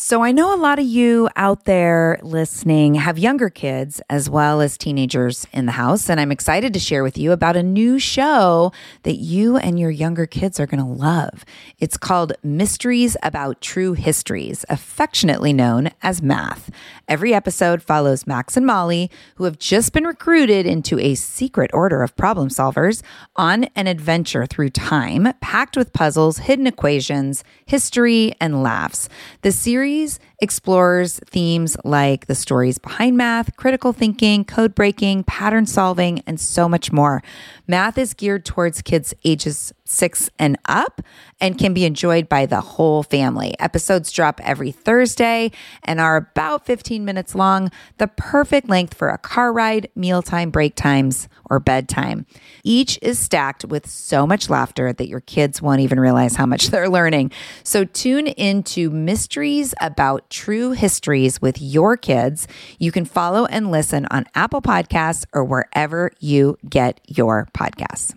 [0.00, 4.60] So, I know a lot of you out there listening have younger kids as well
[4.60, 6.08] as teenagers in the house.
[6.08, 8.70] And I'm excited to share with you about a new show
[9.02, 11.44] that you and your younger kids are going to love.
[11.80, 16.70] It's called Mysteries About True Histories, affectionately known as Math.
[17.08, 22.04] Every episode follows Max and Molly, who have just been recruited into a secret order
[22.04, 23.02] of problem solvers,
[23.34, 29.08] on an adventure through time packed with puzzles, hidden equations, history, and laughs.
[29.42, 35.66] The series series explores themes like the stories behind math, critical thinking, code breaking, pattern
[35.66, 37.22] solving, and so much more.
[37.66, 41.00] Math is geared towards kids ages six and up
[41.40, 43.54] and can be enjoyed by the whole family.
[43.58, 45.50] Episodes drop every Thursday
[45.82, 50.74] and are about 15 minutes long, the perfect length for a car ride, mealtime, break
[50.74, 52.26] times, or bedtime.
[52.64, 56.66] Each is stacked with so much laughter that your kids won't even realize how much
[56.70, 57.32] they're learning.
[57.62, 62.46] So tune into Mysteries About True Histories with your kids.
[62.78, 68.14] You can follow and listen on Apple Podcasts or wherever you get your podcasts.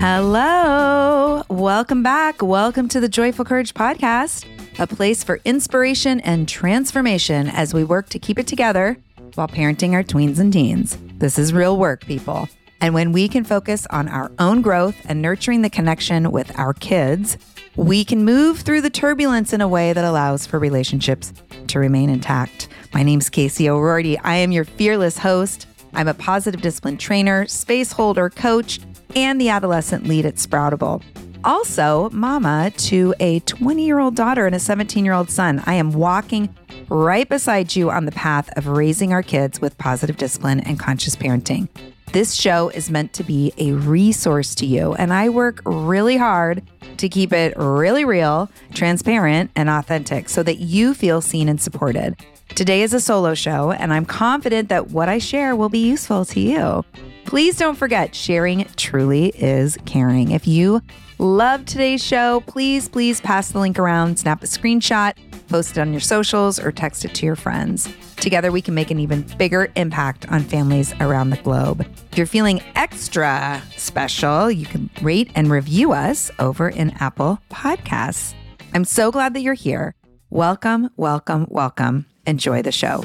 [0.00, 1.42] Hello.
[1.50, 2.40] Welcome back.
[2.40, 4.46] Welcome to the Joyful Courage Podcast,
[4.78, 8.96] a place for inspiration and transformation as we work to keep it together
[9.34, 10.96] while parenting our tweens and teens.
[11.18, 12.48] This is real work, people.
[12.80, 16.72] And when we can focus on our own growth and nurturing the connection with our
[16.72, 17.36] kids,
[17.76, 21.32] we can move through the turbulence in a way that allows for relationships
[21.68, 22.68] to remain intact.
[22.94, 24.18] My name is Casey O'Roarty.
[24.18, 25.66] I am your fearless host.
[25.92, 28.80] I'm a positive discipline trainer, space holder, coach,
[29.14, 31.02] and the adolescent lead at Sproutable.
[31.44, 35.62] Also, mama to a 20 year old daughter and a 17 year old son.
[35.66, 36.54] I am walking
[36.88, 41.16] right beside you on the path of raising our kids with positive discipline and conscious
[41.16, 41.68] parenting.
[42.12, 46.60] This show is meant to be a resource to you, and I work really hard
[46.96, 52.16] to keep it really real, transparent, and authentic so that you feel seen and supported.
[52.56, 56.24] Today is a solo show, and I'm confident that what I share will be useful
[56.24, 56.84] to you.
[57.26, 60.32] Please don't forget, sharing truly is caring.
[60.32, 60.82] If you
[61.18, 65.14] love today's show, please, please pass the link around, snap a screenshot,
[65.48, 67.88] post it on your socials, or text it to your friends.
[68.20, 71.86] Together, we can make an even bigger impact on families around the globe.
[72.12, 78.34] If you're feeling extra special, you can rate and review us over in Apple Podcasts.
[78.74, 79.94] I'm so glad that you're here.
[80.28, 82.04] Welcome, welcome, welcome.
[82.26, 83.04] Enjoy the show.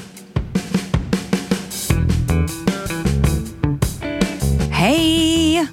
[4.72, 5.66] Hey.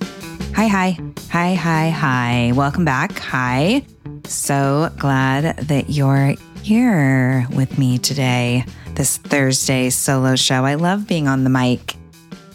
[0.55, 0.99] Hi, hi.
[1.31, 2.53] Hi, hi, hi.
[2.55, 3.19] Welcome back.
[3.19, 3.85] Hi.
[4.25, 8.65] So glad that you're here with me today,
[8.95, 10.65] this Thursday solo show.
[10.65, 11.97] I love being on the mic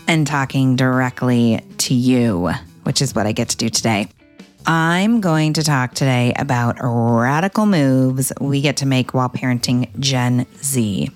[0.08, 2.52] and talking directly to you,
[2.84, 4.08] which is what I get to do today.
[4.66, 10.46] I'm going to talk today about radical moves we get to make while parenting Gen
[10.58, 11.10] Z.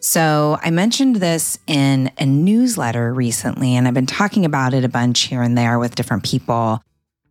[0.00, 4.88] So, I mentioned this in a newsletter recently, and I've been talking about it a
[4.88, 6.82] bunch here and there with different people.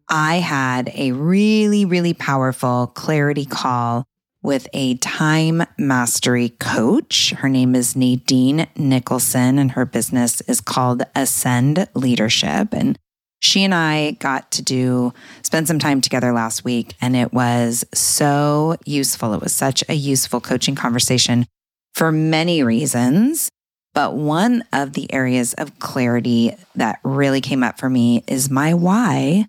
[0.08, 4.06] I had a really, really powerful clarity call
[4.44, 7.32] with a time mastery coach.
[7.32, 12.74] Her name is Nadine Nicholson, and her business is called Ascend Leadership.
[12.74, 12.98] And
[13.40, 15.14] she and I got to do
[15.44, 19.34] spend some time together last week, and it was so useful.
[19.34, 21.46] It was such a useful coaching conversation
[21.94, 23.50] for many reasons.
[23.94, 28.74] But one of the areas of clarity that really came up for me is my
[28.74, 29.48] why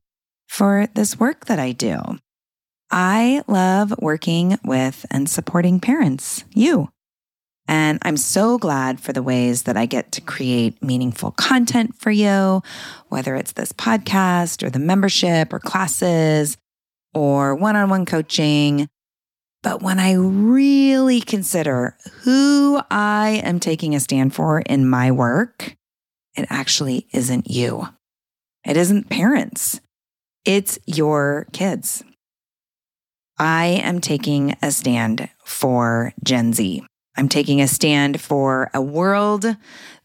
[0.48, 2.18] for this work that I do.
[2.92, 6.90] I love working with and supporting parents, you.
[7.66, 12.10] And I'm so glad for the ways that I get to create meaningful content for
[12.10, 12.62] you,
[13.08, 16.58] whether it's this podcast or the membership or classes
[17.14, 18.88] or one on one coaching.
[19.62, 25.76] But when I really consider who I am taking a stand for in my work,
[26.36, 27.88] it actually isn't you.
[28.66, 29.80] It isn't parents.
[30.44, 32.02] It's your kids.
[33.42, 36.84] I am taking a stand for Gen Z.
[37.16, 39.56] I'm taking a stand for a world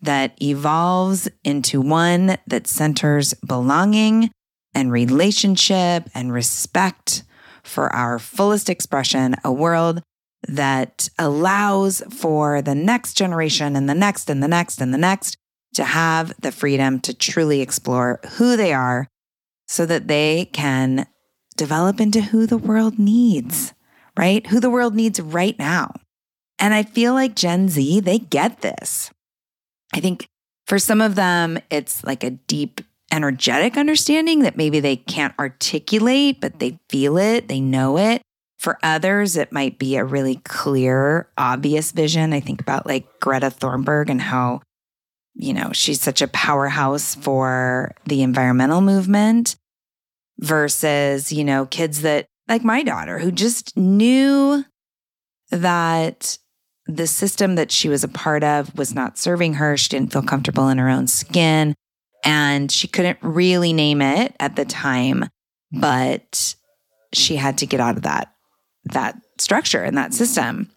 [0.01, 4.31] that evolves into one that centers belonging
[4.73, 7.21] and relationship and respect
[7.61, 10.01] for our fullest expression, a world
[10.47, 15.37] that allows for the next generation and the next and the next and the next
[15.75, 19.07] to have the freedom to truly explore who they are
[19.67, 21.05] so that they can
[21.57, 23.73] develop into who the world needs,
[24.17, 24.45] right?
[24.47, 25.93] Who the world needs right now.
[26.59, 29.11] And I feel like Gen Z, they get this.
[29.93, 30.27] I think
[30.65, 32.81] for some of them, it's like a deep
[33.11, 38.21] energetic understanding that maybe they can't articulate, but they feel it, they know it.
[38.57, 42.33] For others, it might be a really clear, obvious vision.
[42.33, 44.61] I think about like Greta Thunberg and how,
[45.35, 49.55] you know, she's such a powerhouse for the environmental movement
[50.39, 54.63] versus, you know, kids that, like my daughter, who just knew
[55.51, 56.37] that
[56.85, 59.75] the system that she was a part of was not serving her.
[59.75, 61.75] She didn't feel comfortable in her own skin
[62.23, 65.29] and she couldn't really name it at the time,
[65.71, 66.55] but
[67.13, 68.33] she had to get out of that
[68.85, 70.69] that structure and that system.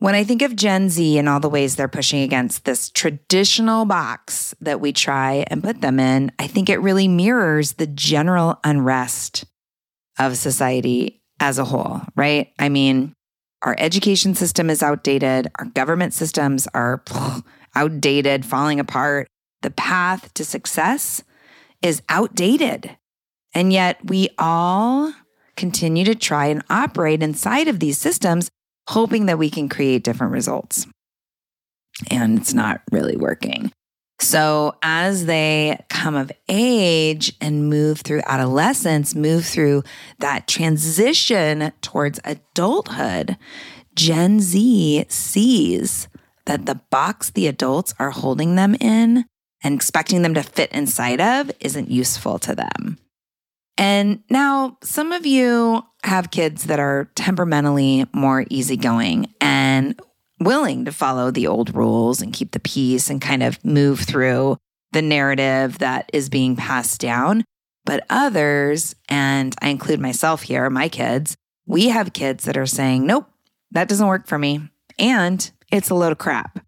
[0.00, 3.84] When I think of Gen Z and all the ways they're pushing against this traditional
[3.84, 8.58] box that we try and put them in, I think it really mirrors the general
[8.64, 9.44] unrest
[10.18, 12.50] of society as a whole, right?
[12.58, 13.12] I mean,
[13.60, 17.04] our education system is outdated, our government systems are
[17.74, 19.28] outdated, falling apart.
[19.60, 21.22] The path to success
[21.82, 22.96] is outdated.
[23.52, 25.12] And yet we all
[25.56, 28.50] continue to try and operate inside of these systems,
[28.90, 30.86] hoping that we can create different results.
[32.10, 33.72] And it's not really working.
[34.20, 39.82] So, as they come of age and move through adolescence, move through
[40.18, 43.38] that transition towards adulthood,
[43.94, 46.08] Gen Z sees
[46.44, 49.24] that the box the adults are holding them in
[49.62, 52.98] and expecting them to fit inside of isn't useful to them.
[53.80, 59.98] And now some of you have kids that are temperamentally more easygoing and
[60.38, 64.58] willing to follow the old rules and keep the peace and kind of move through
[64.92, 67.42] the narrative that is being passed down.
[67.86, 71.34] But others, and I include myself here, my kids,
[71.64, 73.30] we have kids that are saying, nope,
[73.70, 74.60] that doesn't work for me.
[74.98, 76.62] And it's a load of crap,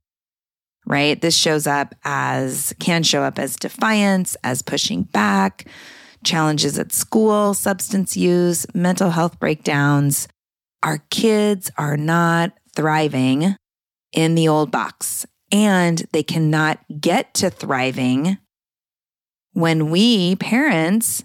[0.86, 1.20] right?
[1.20, 5.66] This shows up as, can show up as defiance, as pushing back,
[6.24, 10.28] challenges at school, substance use, mental health breakdowns.
[10.82, 13.56] Our kids are not thriving
[14.12, 18.38] in the old box, and they cannot get to thriving
[19.52, 21.24] when we, parents,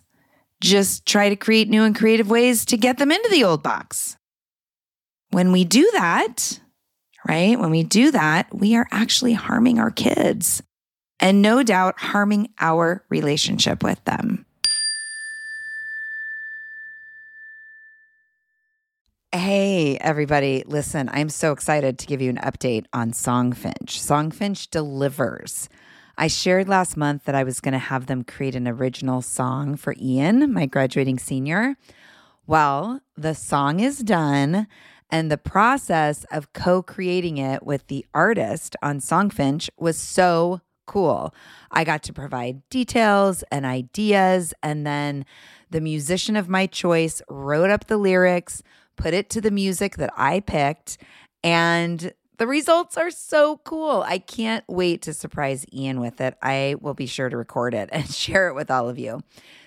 [0.61, 4.17] just try to create new and creative ways to get them into the old box.
[5.29, 6.59] When we do that,
[7.27, 10.61] right, when we do that, we are actually harming our kids
[11.19, 14.45] and no doubt harming our relationship with them.
[19.33, 20.63] Hey, everybody.
[20.65, 23.87] Listen, I'm so excited to give you an update on Songfinch.
[23.87, 25.67] Songfinch delivers.
[26.17, 29.75] I shared last month that I was going to have them create an original song
[29.75, 31.75] for Ian, my graduating senior.
[32.47, 34.65] Well, the song is done,
[35.09, 41.35] and the process of co creating it with the artist on Songfinch was so cool.
[41.69, 45.25] I got to provide details and ideas, and then
[45.69, 48.63] the musician of my choice wrote up the lyrics
[48.97, 50.97] put it to the music that I picked,
[51.43, 54.03] and the results are so cool.
[54.05, 56.35] I can't wait to surprise Ian with it.
[56.41, 59.21] I will be sure to record it and share it with all of you.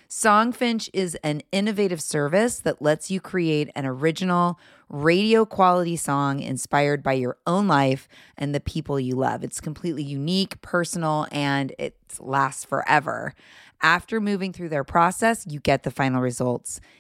[0.09, 7.01] Songfinch is an innovative service that lets you create an original radio quality song inspired
[7.01, 9.45] by your own life and the people you love.
[9.45, 13.35] It's completely unique, personal, and it lasts forever.
[13.83, 16.81] After moving through their process, you get the final results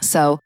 [0.00, 0.40] So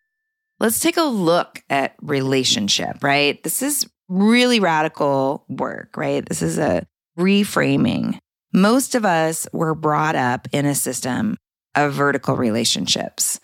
[0.60, 3.42] let's take a look at relationship, right?
[3.42, 6.26] This is really radical work, right?
[6.26, 6.86] This is a
[7.18, 8.18] reframing.
[8.52, 11.36] Most of us were brought up in a system
[11.74, 13.40] of vertical relationships.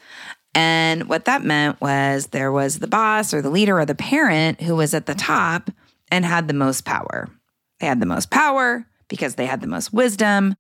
[0.55, 4.61] And what that meant was there was the boss or the leader or the parent
[4.61, 5.71] who was at the top
[6.11, 7.29] and had the most power.
[7.79, 10.55] They had the most power because they had the most wisdom,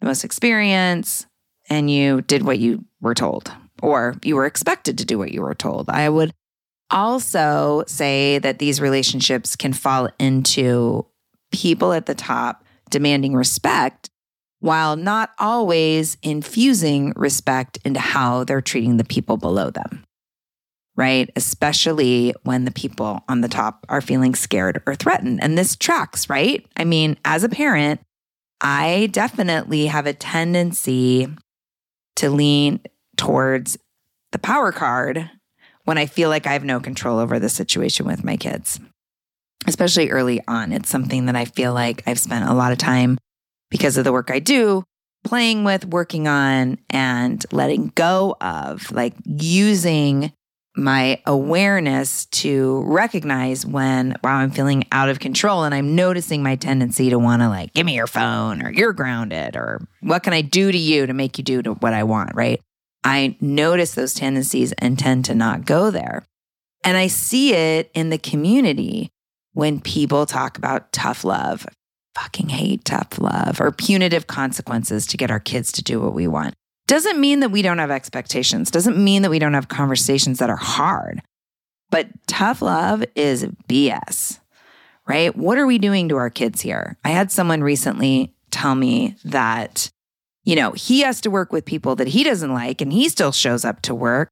[0.00, 1.26] the most experience,
[1.70, 3.52] and you did what you were told,
[3.82, 5.88] or you were expected to do what you were told.
[5.90, 6.32] I would
[6.90, 11.06] also say that these relationships can fall into
[11.52, 14.10] people at the top demanding respect
[14.60, 20.04] while not always infusing respect into how they're treating the people below them.
[20.96, 21.30] Right?
[21.36, 25.40] Especially when the people on the top are feeling scared or threatened.
[25.42, 26.66] And this tracks, right?
[26.76, 28.00] I mean, as a parent,
[28.60, 31.28] I definitely have a tendency
[32.16, 32.80] to lean
[33.18, 33.76] towards
[34.32, 35.30] the power card
[35.84, 38.80] when I feel like I have no control over the situation with my kids,
[39.66, 40.72] especially early on.
[40.72, 43.18] It's something that I feel like I've spent a lot of time
[43.70, 44.84] because of the work I do
[45.24, 50.32] playing with, working on, and letting go of, like using
[50.76, 56.54] my awareness to recognize when wow i'm feeling out of control and i'm noticing my
[56.54, 60.32] tendency to want to like give me your phone or you're grounded or what can
[60.32, 62.60] i do to you to make you do to what i want right
[63.04, 66.24] I notice those tendencies and tend to not go there.
[66.84, 69.10] And I see it in the community
[69.52, 71.66] when people talk about tough love.
[72.14, 76.26] Fucking hate tough love or punitive consequences to get our kids to do what we
[76.26, 76.54] want.
[76.86, 80.50] Doesn't mean that we don't have expectations, doesn't mean that we don't have conversations that
[80.50, 81.22] are hard.
[81.90, 84.40] But tough love is BS,
[85.06, 85.36] right?
[85.36, 86.96] What are we doing to our kids here?
[87.04, 89.90] I had someone recently tell me that
[90.48, 93.32] you know, he has to work with people that he doesn't like and he still
[93.32, 94.30] shows up to work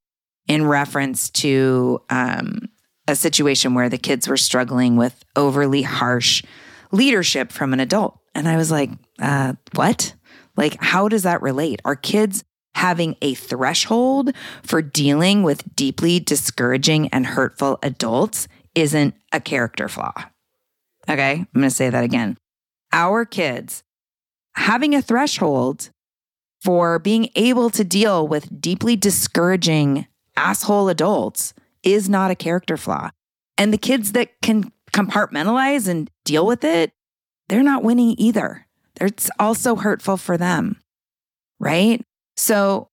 [0.49, 2.71] in reference to um,
[3.07, 6.43] a situation where the kids were struggling with overly harsh
[6.91, 8.19] leadership from an adult.
[8.35, 10.15] And I was like, uh, what?
[10.57, 11.83] Like, how does that relate?
[11.85, 12.45] Are kids
[12.77, 14.31] having a threshold
[14.63, 20.15] for dealing with deeply discouraging and hurtful adults isn't a character flaw.
[21.11, 22.39] Okay, I'm to say that again.
[22.91, 23.83] Our kids
[24.55, 25.91] having a threshold
[26.67, 30.05] for being able to deal with deeply discouraging
[30.37, 31.55] asshole adults
[31.85, 33.09] is not a character flaw.
[33.57, 36.91] And the kids that can compartmentalize and deal with it,
[37.49, 38.67] they're not winning either.
[39.01, 40.83] It's also hurtful for them.
[41.61, 42.03] Right.
[42.37, 42.89] So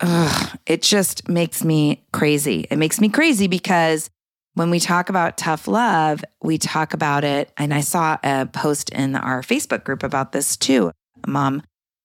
[0.00, 2.66] ugh, it just makes me crazy.
[2.70, 4.10] It makes me crazy because
[4.52, 7.50] when we talk about tough love, we talk about it.
[7.56, 10.92] And I saw a post in our Facebook group about this too.
[11.26, 11.62] A mom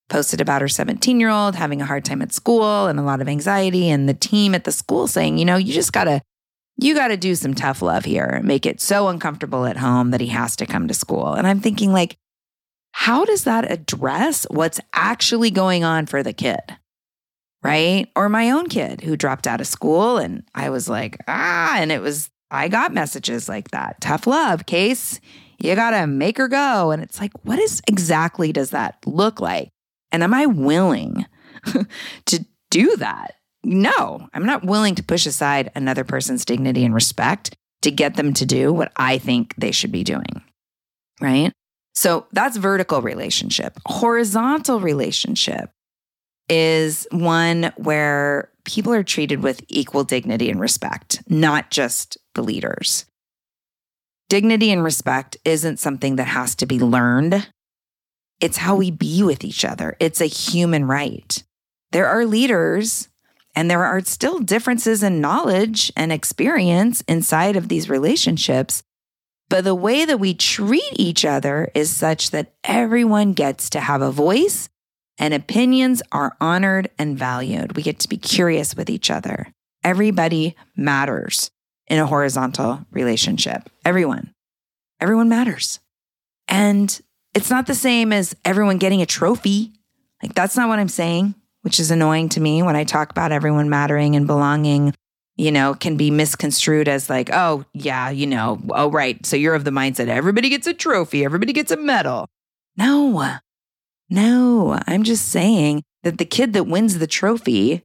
[0.09, 3.21] posted about her 17 year old having a hard time at school and a lot
[3.21, 6.21] of anxiety and the team at the school saying you know you just gotta
[6.81, 8.39] you gotta do some tough love here.
[8.41, 11.33] Make it so uncomfortable at home that he has to come to school.
[11.33, 12.17] And i'm thinking like
[12.91, 16.59] how does that address what's actually going on for the kid
[17.61, 18.07] right?
[18.15, 21.91] Or my own kid who dropped out of school and i was like ah and
[21.91, 24.01] it was i got messages like that.
[24.01, 25.19] Tough love case.
[25.61, 26.91] You gotta make her go.
[26.91, 29.69] And it's like what is exactly does that look like
[30.11, 31.25] and am I willing
[32.25, 33.35] to do that?
[33.63, 38.33] No, I'm not willing to push aside another person's dignity and respect to get them
[38.33, 40.43] to do what I think they should be doing.
[41.21, 41.51] Right.
[41.93, 43.77] So that's vertical relationship.
[43.85, 45.71] Horizontal relationship
[46.47, 53.05] is one where people are treated with equal dignity and respect, not just the leaders.
[54.29, 57.49] Dignity and respect isn't something that has to be learned
[58.39, 59.95] it's how we be with each other.
[59.99, 61.43] It's a human right.
[61.91, 63.09] There are leaders
[63.55, 68.83] and there are still differences in knowledge and experience inside of these relationships.
[69.49, 74.01] But the way that we treat each other is such that everyone gets to have
[74.01, 74.69] a voice
[75.17, 77.75] and opinions are honored and valued.
[77.75, 79.51] We get to be curious with each other.
[79.83, 81.51] Everybody matters
[81.87, 83.69] in a horizontal relationship.
[83.83, 84.33] Everyone.
[85.01, 85.79] Everyone matters.
[86.47, 86.99] And
[87.39, 89.71] it's not the same as everyone getting a trophy.
[90.21, 93.31] Like, that's not what I'm saying, which is annoying to me when I talk about
[93.31, 94.93] everyone mattering and belonging,
[95.37, 99.25] you know, can be misconstrued as like, oh, yeah, you know, oh, right.
[99.25, 102.27] So you're of the mindset everybody gets a trophy, everybody gets a medal.
[102.75, 103.37] No,
[104.09, 107.83] no, I'm just saying that the kid that wins the trophy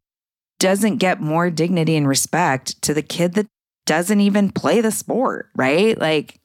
[0.59, 3.47] doesn't get more dignity and respect to the kid that
[3.87, 5.97] doesn't even play the sport, right?
[5.97, 6.41] Like,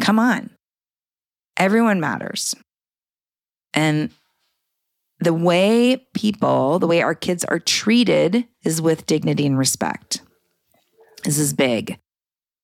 [0.00, 0.50] come on.
[1.60, 2.54] Everyone matters.
[3.74, 4.10] And
[5.18, 10.22] the way people, the way our kids are treated is with dignity and respect.
[11.22, 11.98] This is big.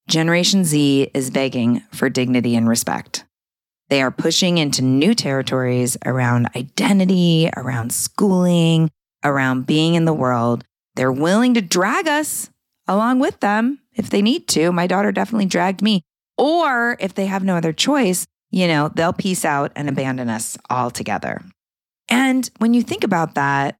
[0.09, 3.26] Generation Z is begging for dignity and respect.
[3.91, 8.91] They are pushing into new territories around identity, around schooling,
[9.23, 10.65] around being in the world.
[10.95, 12.49] They're willing to drag us
[12.88, 14.73] along with them if they need to.
[14.73, 16.00] My daughter definitely dragged me.
[16.38, 20.57] Or if they have no other choice, you know, they'll peace out and abandon us
[20.71, 21.43] altogether.
[22.09, 23.76] And when you think about that,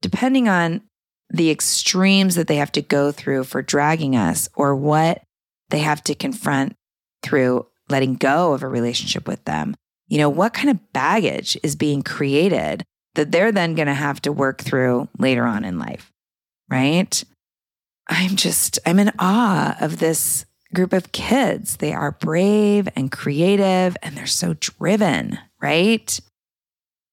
[0.00, 0.82] depending on
[1.30, 5.22] the extremes that they have to go through for dragging us or what
[5.70, 6.74] they have to confront
[7.22, 9.74] through letting go of a relationship with them,
[10.08, 14.20] you know, what kind of baggage is being created that they're then going to have
[14.22, 16.12] to work through later on in life,
[16.70, 17.24] right?
[18.08, 21.76] I'm just, I'm in awe of this group of kids.
[21.76, 26.18] They are brave and creative and they're so driven, right?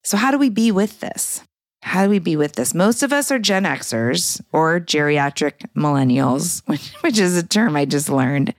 [0.03, 1.41] So, how do we be with this?
[1.81, 2.73] How do we be with this?
[2.73, 6.61] Most of us are Gen Xers or geriatric millennials,
[7.01, 8.53] which, is a term I just learned.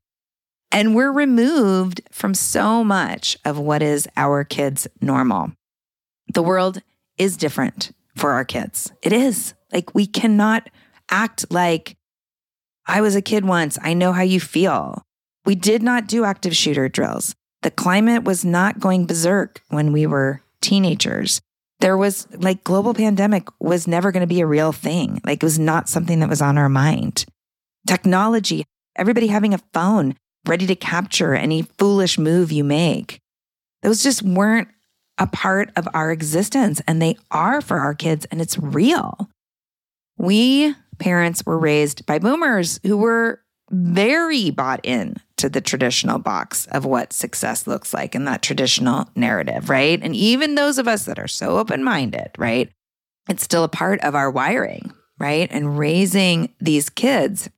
[0.70, 5.52] And we're removed from so much of what is our kids' normal.
[6.32, 6.82] The world
[7.16, 8.92] is different for our kids.
[9.02, 9.54] It is.
[9.72, 10.68] Like, we cannot
[11.10, 11.96] act like
[12.86, 13.78] I was a kid once.
[13.82, 15.02] I know how you feel.
[15.44, 17.34] We did not do active shooter drills.
[17.62, 21.40] The climate was not going berserk when we were teenagers.
[21.80, 25.20] There was like global pandemic was never going to be a real thing.
[25.24, 27.24] Like it was not something that was on our mind.
[27.86, 28.64] Technology,
[28.96, 30.14] everybody having a phone
[30.46, 33.18] ready to capture any foolish move you make.
[33.82, 34.68] Those just weren't
[35.18, 39.28] a part of our existence and they are for our kids and it's real.
[40.16, 46.66] We parents were raised by boomers who were very bought in to the traditional box
[46.66, 50.00] of what success looks like in that traditional narrative, right?
[50.02, 52.70] And even those of us that are so open minded, right?
[53.28, 55.48] It's still a part of our wiring, right?
[55.50, 57.48] And raising these kids,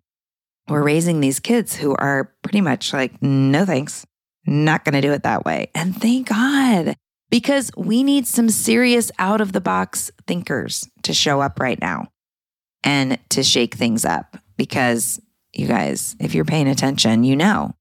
[0.68, 4.07] we're raising these kids who are pretty much like, no thanks,
[4.46, 5.70] not going to do it that way.
[5.75, 6.96] And thank God,
[7.31, 12.09] because we need some serious out of the box thinkers to show up right now
[12.84, 15.20] and to shake things up because
[15.52, 17.74] you guys, if you're paying attention, you know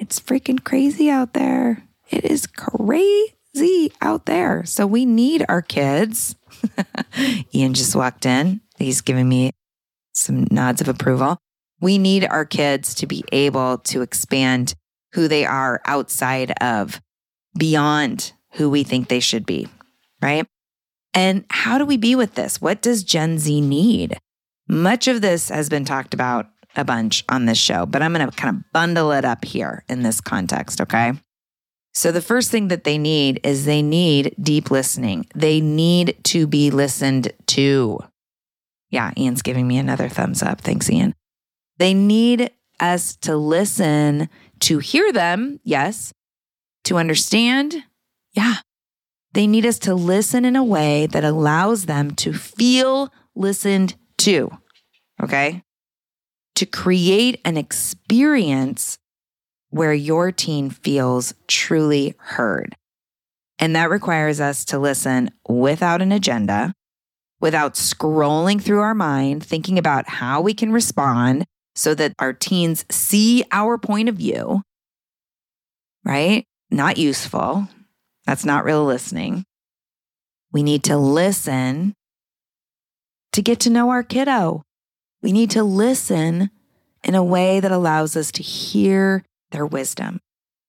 [0.00, 1.84] it's freaking crazy out there.
[2.08, 4.64] It is crazy out there.
[4.64, 6.34] So we need our kids.
[7.54, 8.62] Ian just walked in.
[8.78, 9.52] He's giving me
[10.14, 11.36] some nods of approval.
[11.80, 14.74] We need our kids to be able to expand
[15.12, 17.00] who they are outside of,
[17.56, 19.68] beyond who we think they should be,
[20.22, 20.46] right?
[21.12, 22.60] And how do we be with this?
[22.60, 24.18] What does Gen Z need?
[24.70, 28.30] Much of this has been talked about a bunch on this show, but I'm going
[28.30, 31.12] to kind of bundle it up here in this context, okay?
[31.92, 35.26] So, the first thing that they need is they need deep listening.
[35.34, 37.98] They need to be listened to.
[38.90, 40.60] Yeah, Ian's giving me another thumbs up.
[40.60, 41.16] Thanks, Ian.
[41.78, 44.28] They need us to listen,
[44.60, 46.12] to hear them, yes,
[46.84, 47.74] to understand,
[48.34, 48.58] yeah.
[49.32, 54.50] They need us to listen in a way that allows them to feel listened to.
[55.22, 55.62] Okay.
[56.56, 58.98] To create an experience
[59.70, 62.76] where your teen feels truly heard.
[63.58, 66.72] And that requires us to listen without an agenda,
[67.40, 72.84] without scrolling through our mind, thinking about how we can respond so that our teens
[72.90, 74.62] see our point of view,
[76.04, 76.44] right?
[76.70, 77.68] Not useful.
[78.26, 79.44] That's not real listening.
[80.52, 81.94] We need to listen
[83.32, 84.62] to get to know our kiddo.
[85.22, 86.50] We need to listen
[87.04, 90.20] in a way that allows us to hear their wisdom,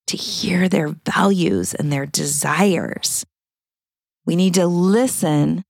[0.08, 3.26] to hear their values and their desires.
[4.26, 5.64] We need to listen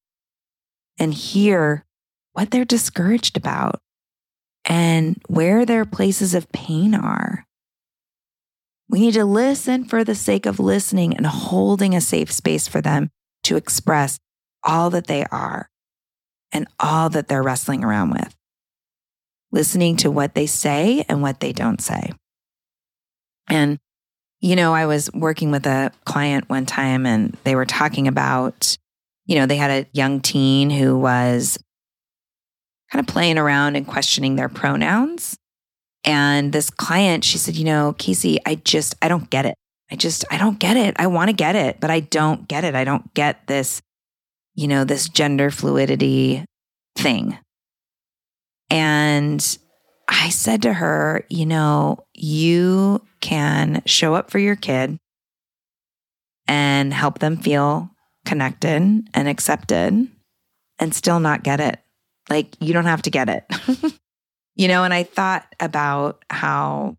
[0.99, 1.85] and hear
[2.33, 3.79] what they're discouraged about
[4.65, 7.45] and where their places of pain are.
[8.89, 12.81] We need to listen for the sake of listening and holding a safe space for
[12.81, 13.09] them
[13.43, 14.19] to express
[14.63, 15.70] all that they are
[16.51, 18.35] and all that they're wrestling around with.
[19.51, 22.11] Listening to what they say and what they don't say.
[23.49, 23.79] And,
[24.39, 28.77] you know, I was working with a client one time and they were talking about,
[29.25, 31.57] you know, they had a young teen who was
[32.91, 35.37] kind of playing around and questioning their pronouns.
[36.03, 39.55] And this client, she said, You know, Casey, I just, I don't get it.
[39.91, 40.95] I just, I don't get it.
[40.97, 42.75] I want to get it, but I don't get it.
[42.75, 43.81] I don't get this,
[44.55, 46.45] you know, this gender fluidity
[46.95, 47.37] thing.
[48.69, 49.57] And
[50.07, 54.97] I said to her, You know, you can show up for your kid
[56.47, 57.89] and help them feel
[58.25, 60.07] connected and accepted
[60.79, 61.79] and still not get it.
[62.29, 63.45] Like, you don't have to get it.
[64.55, 66.97] you know, and I thought about how,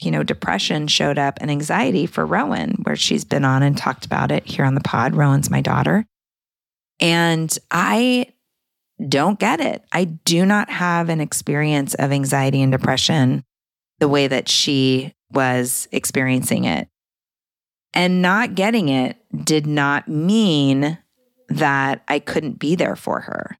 [0.00, 4.04] you know, depression showed up and anxiety for Rowan, where she's been on and talked
[4.04, 5.14] about it here on the pod.
[5.14, 6.06] Rowan's my daughter.
[7.02, 8.28] And I
[9.08, 9.84] don't get it.
[9.92, 13.44] I do not have an experience of anxiety and depression
[13.98, 16.88] the way that she was experiencing it.
[17.92, 20.96] And not getting it did not mean
[21.48, 23.58] that I couldn't be there for her.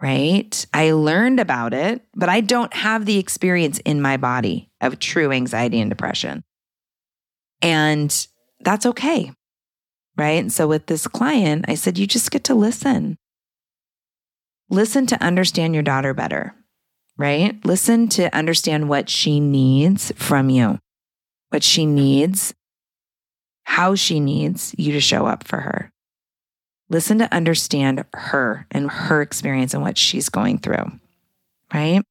[0.00, 0.66] Right?
[0.74, 5.30] I learned about it, but I don't have the experience in my body of true
[5.30, 6.42] anxiety and depression.
[7.62, 8.26] And
[8.60, 9.32] that's okay.
[10.16, 10.40] Right.
[10.40, 13.16] And so with this client, I said, you just get to listen.
[14.70, 16.54] Listen to understand your daughter better
[17.16, 17.64] right?
[17.64, 20.78] Listen to understand what she needs from you,
[21.50, 22.54] what she needs,
[23.64, 25.90] how she needs you to show up for her.
[26.90, 30.92] Listen to understand her and her experience and what she's going through,
[31.72, 32.02] right?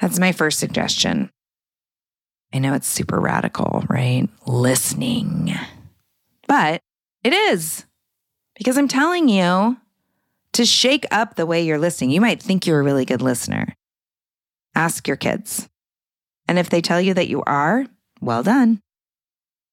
[0.00, 1.30] That's my first suggestion.
[2.52, 4.26] I know it's super radical, right?
[4.46, 5.54] Listening.
[6.46, 6.80] But
[7.24, 7.84] it is
[8.56, 9.76] because I'm telling you
[10.52, 12.10] to shake up the way you're listening.
[12.10, 13.74] You might think you're a really good listener.
[14.74, 15.68] Ask your kids.
[16.46, 17.86] And if they tell you that you are,
[18.20, 18.80] well done.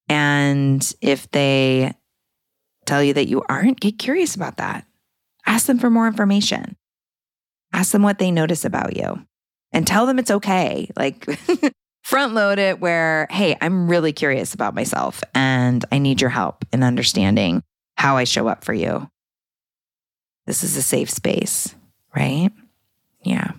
[0.10, 1.94] And if they
[2.86, 4.86] tell you that you aren't, get curious about that.
[5.46, 6.76] Ask them for more information.
[7.74, 9.26] Ask them what they notice about you
[9.72, 10.90] and tell them it's okay.
[10.96, 11.28] Like,
[12.06, 16.64] front load it where, hey, I'm really curious about myself and I need your help
[16.72, 17.64] in understanding
[17.98, 19.10] how I show up for you.
[20.46, 21.74] This is a safe space,
[22.16, 22.52] right?
[23.24, 23.54] Yeah.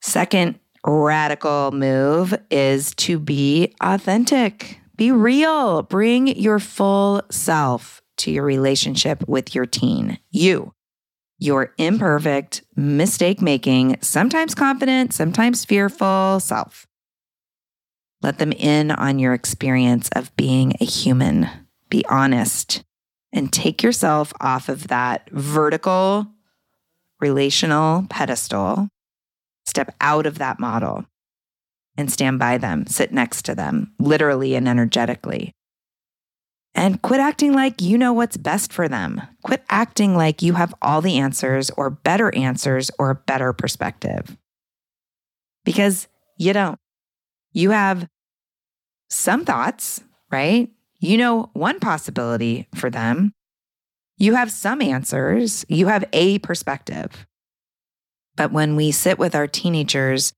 [0.00, 8.44] Second radical move is to be authentic, be real, bring your full self to your
[8.44, 10.18] relationship with your teen.
[10.30, 10.72] You,
[11.40, 16.86] your imperfect, mistake making, sometimes confident, sometimes fearful self.
[18.22, 21.48] Let them in on your experience of being a human.
[21.88, 22.84] Be honest
[23.32, 26.28] and take yourself off of that vertical
[27.20, 28.88] relational pedestal
[29.70, 31.04] Step out of that model
[31.96, 35.52] and stand by them, sit next to them, literally and energetically.
[36.74, 39.20] And quit acting like you know what's best for them.
[39.42, 44.36] Quit acting like you have all the answers or better answers or a better perspective.
[45.64, 46.06] Because
[46.38, 46.78] you don't.
[47.52, 48.06] You have
[49.10, 50.70] some thoughts, right?
[51.00, 53.32] You know one possibility for them.
[54.16, 55.64] You have some answers.
[55.68, 57.26] You have a perspective.
[58.36, 60.32] But when we sit with our teenagers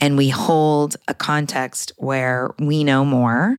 [0.00, 3.56] and we hold a context where we know more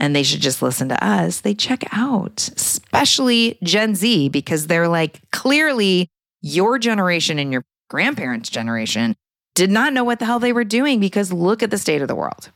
[0.00, 4.88] and they should just listen to us, they check out, especially Gen Z, because they're
[4.88, 6.08] like, clearly
[6.40, 9.14] your generation and your grandparents' generation
[9.54, 12.08] did not know what the hell they were doing because look at the state of
[12.08, 12.50] the world,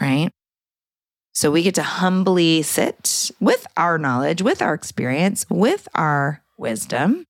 [0.00, 0.30] right?
[1.32, 7.24] So we get to humbly sit with our knowledge, with our experience, with our wisdom.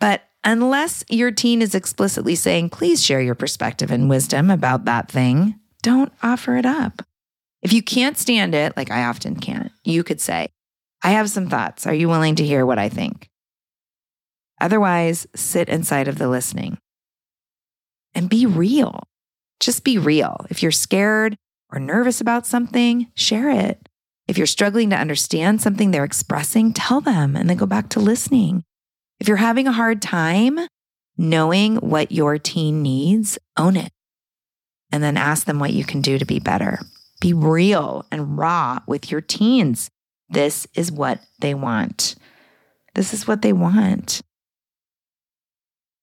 [0.00, 5.08] But Unless your teen is explicitly saying, please share your perspective and wisdom about that
[5.08, 7.02] thing, don't offer it up.
[7.62, 10.48] If you can't stand it, like I often can't, you could say,
[11.02, 11.86] I have some thoughts.
[11.86, 13.28] Are you willing to hear what I think?
[14.60, 16.78] Otherwise, sit inside of the listening
[18.14, 19.02] and be real.
[19.60, 20.44] Just be real.
[20.50, 21.36] If you're scared
[21.72, 23.88] or nervous about something, share it.
[24.28, 28.00] If you're struggling to understand something they're expressing, tell them and then go back to
[28.00, 28.62] listening.
[29.18, 30.58] If you're having a hard time
[31.16, 33.92] knowing what your teen needs, own it.
[34.90, 36.78] And then ask them what you can do to be better.
[37.22, 39.88] Be real and raw with your teens.
[40.28, 42.16] This is what they want.
[42.94, 44.20] This is what they want.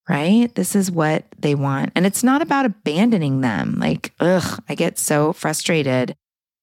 [0.10, 0.53] right?
[0.55, 1.91] This is what they want.
[1.95, 3.75] And it's not about abandoning them.
[3.79, 6.15] Like, ugh, I get so frustrated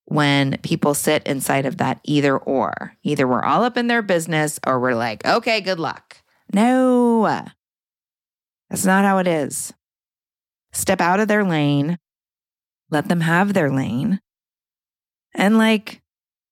[0.05, 2.93] when people sit inside of that either or.
[3.03, 6.17] Either we're all up in their business or we're like, okay, good luck.
[6.53, 7.23] No,
[8.69, 9.73] that's not how it is.
[10.73, 11.97] Step out of their lane,
[12.91, 14.19] let them have their lane,
[15.37, 16.01] and like,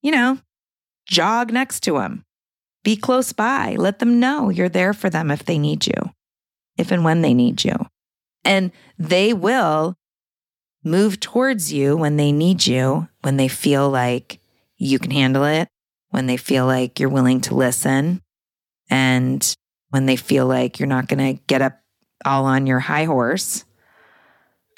[0.02, 0.38] you know,
[1.06, 2.24] jog next to them.
[2.84, 3.76] Be close by.
[3.78, 6.12] Let them know you're there for them if they need you,
[6.78, 7.76] if and when they need you.
[8.46, 9.96] And they will
[10.84, 14.40] move towards you when they need you, when they feel like
[14.78, 15.68] you can handle it,
[16.12, 18.22] when they feel like you're willing to listen,
[18.90, 19.56] and
[19.90, 21.80] when they feel like you're not going to get up
[22.24, 23.66] all on your high horse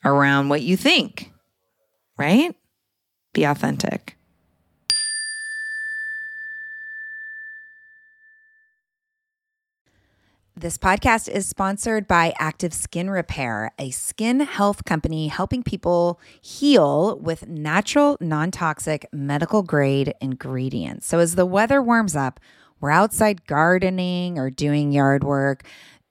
[0.05, 1.31] around what you think,
[2.17, 2.55] right?
[3.43, 4.17] Authentic.
[10.59, 17.19] This podcast is sponsored by Active Skin Repair, a skin health company helping people heal
[17.19, 21.05] with natural, non toxic, medical grade ingredients.
[21.05, 22.39] So, as the weather warms up,
[22.79, 25.63] we're outside gardening or doing yard work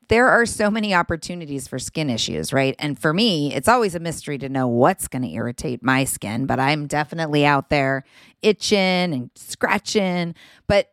[0.08, 2.74] there are so many opportunities for skin issues, right?
[2.78, 6.46] And for me, it's always a mystery to know what's going to irritate my skin,
[6.46, 8.04] but I'm definitely out there
[8.42, 10.34] itching and scratching.
[10.66, 10.92] But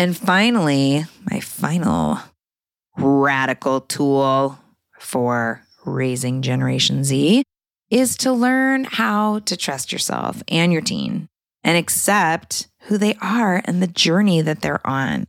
[0.00, 2.20] And finally, my final
[2.96, 4.58] radical tool
[4.98, 7.44] for raising Generation Z
[7.90, 11.28] is to learn how to trust yourself and your teen
[11.62, 15.26] and accept who they are and the journey that they're on.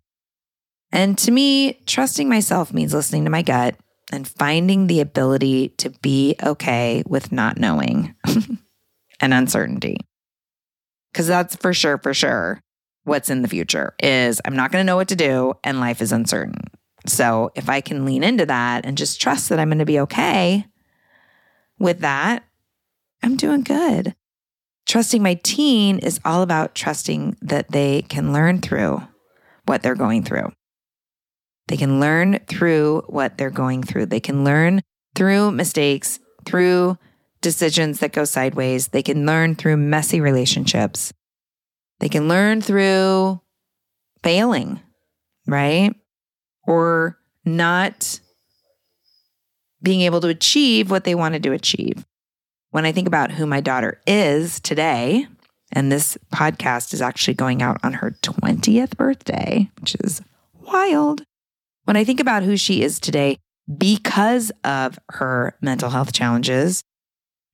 [0.90, 3.76] And to me, trusting myself means listening to my gut
[4.10, 8.16] and finding the ability to be okay with not knowing
[9.20, 9.98] and uncertainty.
[11.12, 12.62] Because that's for sure, for sure
[13.04, 16.02] what's in the future is I'm not going to know what to do and life
[16.02, 16.62] is uncertain.
[17.08, 20.00] So if I can lean into that and just trust that I'm going to be
[20.02, 20.66] okay
[21.80, 22.44] with that,
[23.24, 24.16] I'm doing good.
[24.86, 29.02] Trusting my teen is all about trusting that they can learn through
[29.66, 30.52] what they're going through.
[31.68, 34.08] They can learn through what they're going through.
[34.08, 34.82] They can learn
[35.16, 36.98] through mistakes, through
[37.42, 38.90] decisions that go sideways.
[38.90, 41.14] They can learn through messy relationships.
[42.02, 43.40] They can learn through
[44.24, 44.82] failing,
[45.48, 45.96] right?
[46.68, 48.20] Or not
[49.82, 52.06] being able to achieve what they wanted to achieve.
[52.72, 55.28] When I think about who my daughter is today
[55.72, 60.22] And this podcast is actually going out on her 20th birthday, which is
[60.60, 61.24] wild.
[61.86, 63.38] When I think about who she is today
[63.78, 66.84] because of her mental health challenges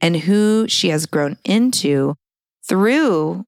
[0.01, 2.15] and who she has grown into
[2.67, 3.45] through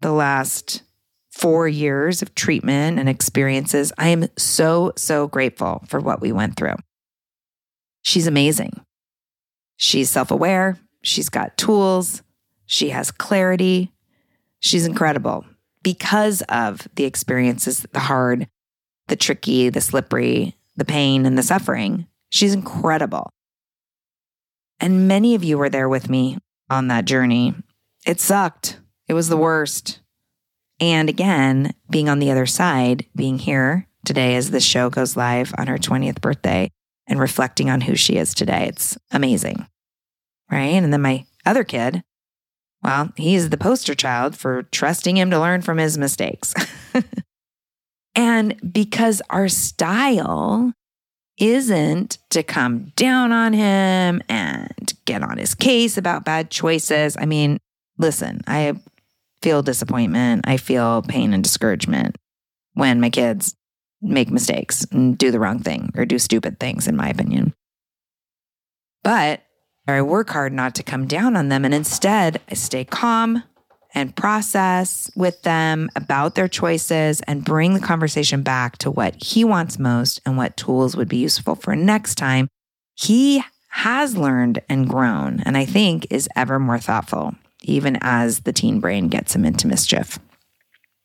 [0.00, 0.82] the last
[1.30, 6.56] four years of treatment and experiences, I am so, so grateful for what we went
[6.56, 6.76] through.
[8.02, 8.80] She's amazing.
[9.76, 10.78] She's self aware.
[11.02, 12.22] She's got tools.
[12.66, 13.92] She has clarity.
[14.58, 15.44] She's incredible
[15.82, 18.48] because of the experiences, the hard,
[19.08, 22.06] the tricky, the slippery, the pain, and the suffering.
[22.28, 23.30] She's incredible.
[24.78, 27.54] And many of you were there with me on that journey.
[28.06, 28.78] It sucked.
[29.10, 29.98] It was the worst.
[30.78, 35.52] And again, being on the other side, being here today as this show goes live
[35.58, 36.70] on her 20th birthday
[37.08, 39.66] and reflecting on who she is today, it's amazing.
[40.48, 40.74] Right.
[40.74, 42.04] And then my other kid,
[42.84, 46.54] well, he's the poster child for trusting him to learn from his mistakes.
[48.14, 50.72] and because our style
[51.36, 57.16] isn't to come down on him and get on his case about bad choices.
[57.18, 57.58] I mean,
[57.98, 58.76] listen, I
[59.42, 62.16] feel disappointment, I feel pain and discouragement
[62.74, 63.56] when my kids
[64.02, 67.54] make mistakes and do the wrong thing or do stupid things, in my opinion.
[69.02, 69.42] But
[69.86, 71.64] I work hard not to come down on them.
[71.64, 73.42] And instead, I stay calm
[73.92, 79.42] and process with them about their choices and bring the conversation back to what he
[79.42, 82.48] wants most and what tools would be useful for next time.
[82.94, 87.34] He has learned and grown, and I think is ever more thoughtful,
[87.70, 90.18] even as the teen brain gets him into mischief.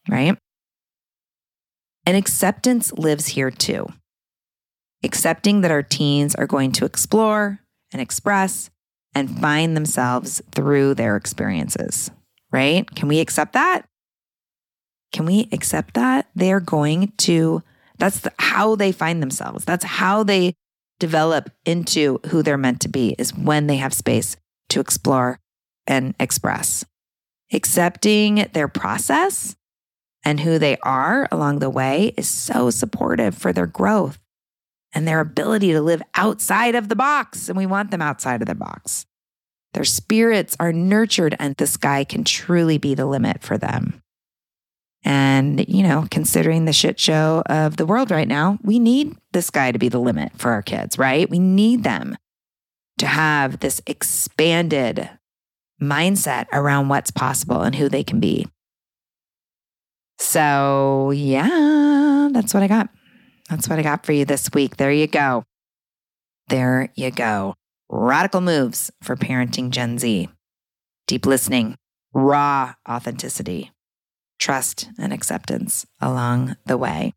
[0.10, 0.38] Right?
[2.06, 3.88] And acceptance lives here too.
[5.04, 7.60] Accepting that our teens are going to explore
[7.92, 8.70] and express
[9.14, 12.12] and find themselves through their experiences
[12.56, 12.90] right?
[12.96, 13.86] Can we accept that?
[15.12, 16.28] Can we accept that?
[16.36, 17.62] They're going to,
[17.98, 19.66] that's the, how they find themselves.
[19.66, 20.54] That's how they
[20.98, 24.38] develop into who they're meant to be, is when they have space
[24.70, 25.38] to explore
[25.88, 26.86] and express.
[27.54, 29.56] Accepting their process
[30.24, 34.20] and who they are along the way is so supportive for their growth
[34.94, 37.48] and their ability to live outside of the box.
[37.48, 39.06] And we want them outside of the box.
[39.74, 44.02] Their spirits are nurtured, and the sky can truly be the limit for them.
[45.04, 49.42] And, you know, considering the shit show of the world right now, we need the
[49.42, 51.30] sky to be the limit for our kids, right?
[51.30, 52.18] We need them
[52.98, 55.10] to have this expanded
[55.82, 58.48] mindset around what's possible and who they can be.
[60.18, 62.90] So, yeah, that's what I got.
[63.50, 64.78] That's what I got for you this week.
[64.78, 65.44] There you go.
[66.48, 67.56] There you go.
[67.90, 70.30] Radical moves for parenting Gen Z.
[71.08, 71.76] Deep listening,
[72.14, 73.72] raw authenticity,
[74.40, 77.14] trust, and acceptance along the way.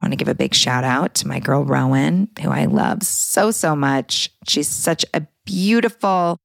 [0.00, 3.02] I want to give a big shout out to my girl Rowan, who I love
[3.02, 4.30] so, so much.
[4.46, 6.36] She's such a beautiful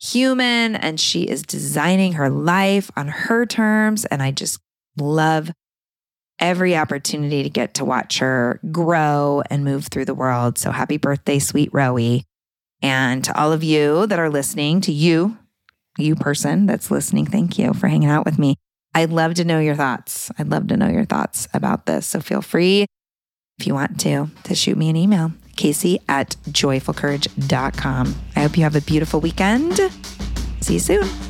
[0.00, 4.04] human and she is designing her life on her terms.
[4.06, 4.60] And I just
[4.96, 5.50] love
[6.38, 10.58] every opportunity to get to watch her grow and move through the world.
[10.58, 12.22] So happy birthday, sweet Rowie.
[12.80, 15.36] And to all of you that are listening, to you,
[15.98, 18.54] you person that's listening, thank you for hanging out with me.
[18.94, 20.30] I'd love to know your thoughts.
[20.38, 22.06] I'd love to know your thoughts about this.
[22.06, 22.86] So feel free,
[23.58, 28.14] if you want to, to shoot me an email, Casey at joyfulcourage.com.
[28.36, 29.78] I hope you have a beautiful weekend.
[30.60, 31.27] See you soon.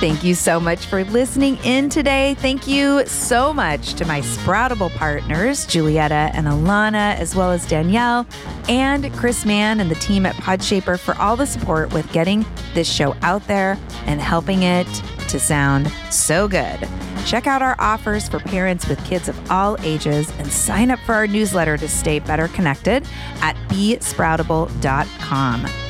[0.00, 2.34] Thank you so much for listening in today.
[2.34, 8.24] Thank you so much to my Sproutable partners, Julietta and Alana, as well as Danielle
[8.68, 12.88] and Chris Mann and the team at Podshaper for all the support with getting this
[12.88, 14.86] show out there and helping it
[15.30, 16.88] to sound so good.
[17.26, 21.14] Check out our offers for parents with kids of all ages and sign up for
[21.14, 23.04] our newsletter to stay better connected
[23.40, 25.87] at besproutable.com.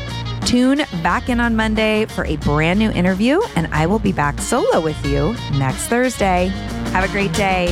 [0.48, 4.40] Tune back in on Monday for a brand new interview, and I will be back
[4.40, 6.46] solo with you next Thursday.
[6.92, 7.68] Have a great day.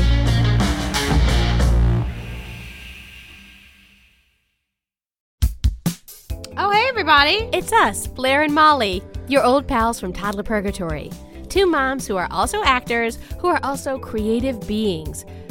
[6.58, 7.48] Oh, hey, everybody.
[7.54, 11.10] It's us, Blair and Molly, your old pals from Toddler Purgatory.
[11.48, 15.24] Two moms who are also actors, who are also creative beings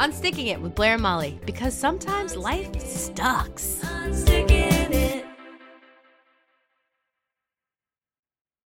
[0.00, 3.84] Unsticking It with Blair and Molly because sometimes life sucks.